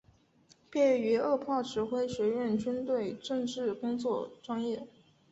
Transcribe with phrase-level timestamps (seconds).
[0.67, 4.87] 毕业于二炮指挥学院军队政治工作专业。